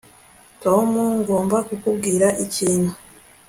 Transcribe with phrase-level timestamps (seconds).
[0.63, 2.91] tom, ngomba kukubwira ikintu